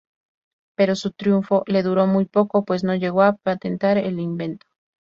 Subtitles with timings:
[0.75, 4.65] Pero su triunfo le duró muy poco, pues no llegó a patentar el invento.